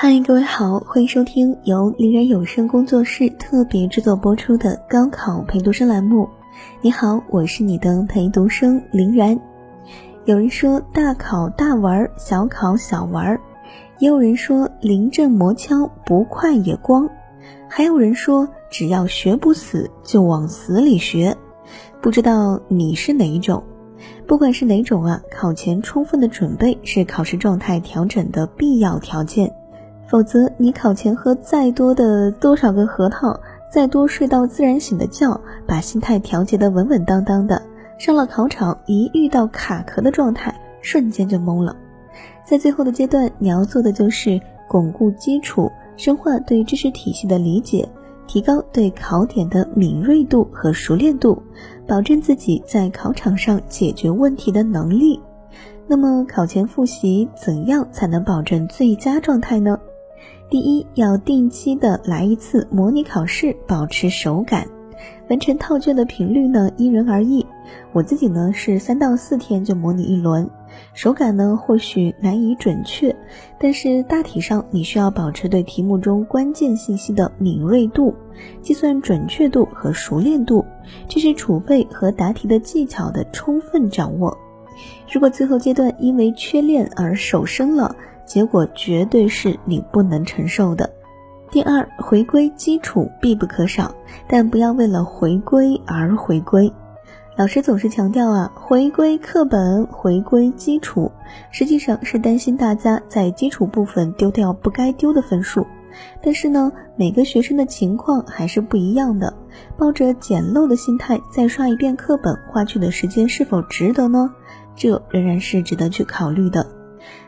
[0.00, 6.28] 嗨，各位好，欢迎收听由林然有声工作室特别制作播出的高考陪读生栏目。
[6.80, 9.36] 你好，我是你的陪读生林然。
[10.24, 13.40] 有人说大考大玩，小考小玩，
[13.98, 17.10] 也有人说临阵磨枪，不快也光，
[17.68, 21.36] 还有人说只要学不死，就往死里学。
[22.00, 23.64] 不知道你是哪一种？
[24.28, 29.52] 不管是哪种啊，考前充分的准备是考试状态调整的必要条件。
[30.08, 33.38] 否则，你考前喝再多的多少个核桃，
[33.70, 37.60] 再多睡到自然醒的觉，把心态调节的稳稳当当的，
[37.98, 41.76] 上了考场一遇到卡壳的状态，瞬间就懵了。
[42.42, 47.86] 在最后的阶段，你要做的就是巩固基础，深化对知识体系的理解，
[48.26, 51.42] 提高对考点的敏锐度和熟练度，
[51.86, 55.20] 保证自己在考场上解决问题的能力。
[55.86, 59.78] 那么，考前复习怎样才能保证最佳状态呢？
[60.50, 64.66] 第一，要定期的来一次模拟考试，保持手感。
[65.28, 67.44] 完成套卷的频率呢，因人而异。
[67.92, 70.48] 我自己呢是三到四天就模拟一轮，
[70.94, 73.14] 手感呢或许难以准确，
[73.60, 78.14] 但是大体上你需要保持对题目中关键信息的敏锐度、
[78.62, 80.64] 计算准确度和熟练度，
[81.08, 84.34] 知识储备和答题的技巧的充分掌握。
[85.12, 87.94] 如果最后阶段因为缺练而手生了，
[88.28, 90.88] 结果绝对是你不能承受的。
[91.50, 93.94] 第二，回归基础必不可少，
[94.28, 96.70] 但不要为了回归而回归。
[97.36, 101.10] 老师总是强调啊，回归课本，回归基础，
[101.50, 105.66] 实际上是担心大家在基础部分丢掉不该丢的分数。
[106.22, 109.32] 但是呢，每个学生的情况还是不一样的，
[109.78, 114.30] 抱着捡漏的心态再刷一遍课本，花去的时间是否值得呢？
[114.76, 116.66] 这仍然是值得去考虑的。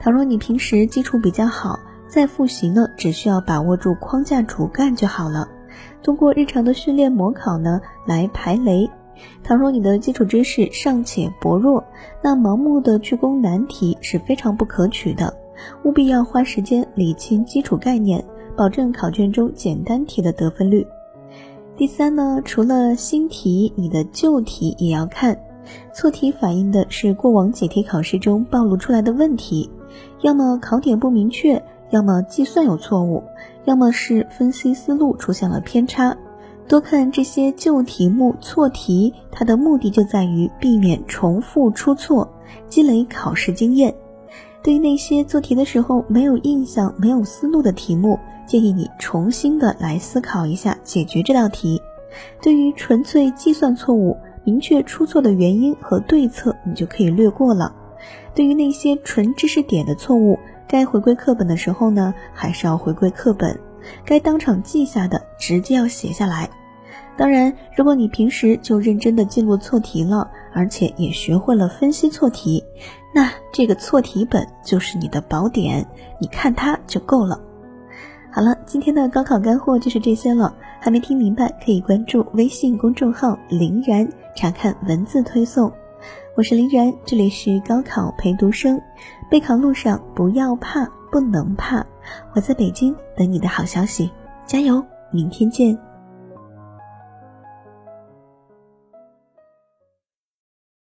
[0.00, 5.48] 倘若你平时基础比较好，再复习呢，只需要把握住框架主干就好了。
[6.02, 8.88] 通过日常的训练模考呢，来排雷。
[9.42, 11.82] 倘若你的基础知识尚且薄弱，
[12.22, 15.34] 那盲目的去攻难题是非常不可取的。
[15.84, 18.24] 务必要花时间理清基础概念，
[18.56, 20.86] 保证考卷中简单题的得分率。
[21.76, 25.36] 第三呢，除了新题，你的旧题也要看。
[25.92, 29.70] 错题反映的是过往解题考试中暴露出来的问题，
[30.22, 33.22] 要么考点不明确，要么计算有错误，
[33.64, 36.16] 要么是分析思路出现了偏差。
[36.66, 42.26] 多看这些旧题目错题，它的目的就在于避免重复出错，
[42.68, 43.94] 积累考试经验。
[44.62, 51.82] 对于那些做题的时候没有印象、没有思路的题目，建议你重新的来思考一下解决这道题。
[52.40, 57.74] 对于纯粹计算错误，明确出错的原因和对策，你就可以略过了。
[58.34, 60.38] 对于那些纯知识点的错误，
[60.68, 63.56] 该回归课本的时候呢，还是要回归课本；
[64.04, 66.50] 该当场记下的，直接要写下来。
[67.16, 72.64] 当然，如果你平时就认真的记录错题了，而且也学会了分析错题，
[73.14, 75.86] 那这个错题本就是你的宝典，
[76.18, 77.40] 你看它就够了。
[78.34, 80.52] 好了，今天的高考干货就是这些了。
[80.80, 85.72] 还没听明白，可以关注微信公众号“林然”查看文字推送。
[86.36, 88.76] 我是林然，这里是高考陪读生。
[89.30, 91.86] 备考路上不要怕，不能怕。
[92.34, 94.10] 我在北京等你的好消息，
[94.44, 94.84] 加油！
[95.12, 95.78] 明天见。